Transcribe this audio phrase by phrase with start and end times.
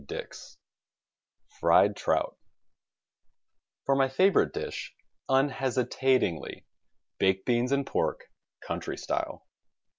[0.07, 0.57] Dix
[1.59, 2.35] FRIED TROUT
[3.85, 4.95] For my favorite dish—
[5.29, 6.65] unhesitatingly—
[7.19, 8.23] baked beans and pork,
[8.63, 9.45] country style.